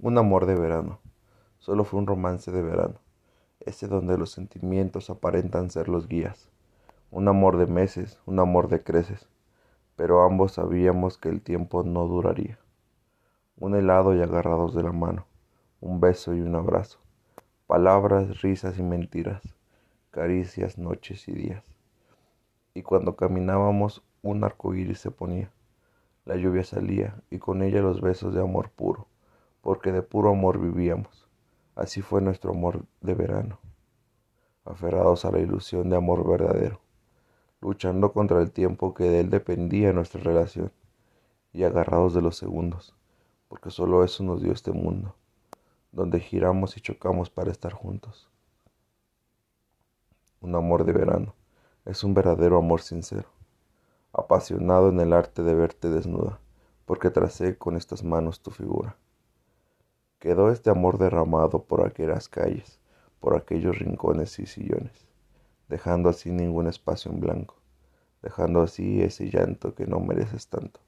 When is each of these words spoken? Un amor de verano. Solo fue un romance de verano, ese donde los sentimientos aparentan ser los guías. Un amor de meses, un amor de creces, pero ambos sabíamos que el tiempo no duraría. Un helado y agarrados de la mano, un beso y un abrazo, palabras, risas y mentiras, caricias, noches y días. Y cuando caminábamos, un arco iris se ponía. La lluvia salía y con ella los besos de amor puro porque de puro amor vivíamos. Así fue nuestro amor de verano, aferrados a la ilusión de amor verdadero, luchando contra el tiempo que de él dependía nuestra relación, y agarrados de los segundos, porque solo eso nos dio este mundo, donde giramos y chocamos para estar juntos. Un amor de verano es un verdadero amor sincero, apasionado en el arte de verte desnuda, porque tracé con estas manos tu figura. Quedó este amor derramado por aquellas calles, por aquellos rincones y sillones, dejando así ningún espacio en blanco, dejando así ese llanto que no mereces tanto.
Un 0.00 0.16
amor 0.16 0.46
de 0.46 0.54
verano. 0.54 1.00
Solo 1.58 1.82
fue 1.82 1.98
un 1.98 2.06
romance 2.06 2.52
de 2.52 2.62
verano, 2.62 3.00
ese 3.58 3.88
donde 3.88 4.16
los 4.16 4.30
sentimientos 4.30 5.10
aparentan 5.10 5.70
ser 5.70 5.88
los 5.88 6.06
guías. 6.06 6.50
Un 7.10 7.26
amor 7.26 7.56
de 7.56 7.66
meses, 7.66 8.20
un 8.24 8.38
amor 8.38 8.68
de 8.68 8.80
creces, 8.80 9.28
pero 9.96 10.22
ambos 10.22 10.52
sabíamos 10.52 11.18
que 11.18 11.30
el 11.30 11.42
tiempo 11.42 11.82
no 11.82 12.06
duraría. 12.06 12.60
Un 13.56 13.74
helado 13.74 14.14
y 14.14 14.22
agarrados 14.22 14.72
de 14.72 14.84
la 14.84 14.92
mano, 14.92 15.26
un 15.80 15.98
beso 15.98 16.32
y 16.32 16.42
un 16.42 16.54
abrazo, 16.54 17.00
palabras, 17.66 18.40
risas 18.40 18.78
y 18.78 18.84
mentiras, 18.84 19.42
caricias, 20.12 20.78
noches 20.78 21.26
y 21.26 21.32
días. 21.32 21.64
Y 22.72 22.82
cuando 22.82 23.16
caminábamos, 23.16 24.04
un 24.22 24.44
arco 24.44 24.76
iris 24.76 25.00
se 25.00 25.10
ponía. 25.10 25.50
La 26.24 26.36
lluvia 26.36 26.62
salía 26.62 27.20
y 27.30 27.38
con 27.38 27.64
ella 27.64 27.82
los 27.82 28.00
besos 28.00 28.32
de 28.32 28.40
amor 28.40 28.70
puro 28.70 29.08
porque 29.68 29.92
de 29.92 30.00
puro 30.00 30.30
amor 30.30 30.58
vivíamos. 30.58 31.28
Así 31.74 32.00
fue 32.00 32.22
nuestro 32.22 32.52
amor 32.52 32.86
de 33.02 33.12
verano, 33.12 33.58
aferrados 34.64 35.26
a 35.26 35.30
la 35.30 35.40
ilusión 35.40 35.90
de 35.90 35.96
amor 35.96 36.26
verdadero, 36.26 36.80
luchando 37.60 38.14
contra 38.14 38.40
el 38.40 38.50
tiempo 38.50 38.94
que 38.94 39.04
de 39.04 39.20
él 39.20 39.28
dependía 39.28 39.92
nuestra 39.92 40.22
relación, 40.22 40.72
y 41.52 41.64
agarrados 41.64 42.14
de 42.14 42.22
los 42.22 42.38
segundos, 42.38 42.96
porque 43.48 43.70
solo 43.70 44.04
eso 44.04 44.24
nos 44.24 44.40
dio 44.40 44.52
este 44.52 44.72
mundo, 44.72 45.14
donde 45.92 46.18
giramos 46.18 46.78
y 46.78 46.80
chocamos 46.80 47.28
para 47.28 47.50
estar 47.50 47.74
juntos. 47.74 48.30
Un 50.40 50.54
amor 50.54 50.84
de 50.84 50.94
verano 50.94 51.34
es 51.84 52.04
un 52.04 52.14
verdadero 52.14 52.56
amor 52.56 52.80
sincero, 52.80 53.28
apasionado 54.14 54.88
en 54.88 54.98
el 55.00 55.12
arte 55.12 55.42
de 55.42 55.52
verte 55.54 55.90
desnuda, 55.90 56.40
porque 56.86 57.10
tracé 57.10 57.58
con 57.58 57.76
estas 57.76 58.02
manos 58.02 58.40
tu 58.40 58.50
figura. 58.50 58.96
Quedó 60.18 60.50
este 60.50 60.70
amor 60.70 60.98
derramado 60.98 61.62
por 61.62 61.86
aquellas 61.86 62.28
calles, 62.28 62.80
por 63.20 63.36
aquellos 63.36 63.78
rincones 63.78 64.38
y 64.40 64.46
sillones, 64.46 65.06
dejando 65.68 66.08
así 66.08 66.32
ningún 66.32 66.66
espacio 66.66 67.12
en 67.12 67.20
blanco, 67.20 67.60
dejando 68.20 68.62
así 68.62 69.00
ese 69.00 69.30
llanto 69.30 69.76
que 69.76 69.86
no 69.86 70.00
mereces 70.00 70.48
tanto. 70.48 70.80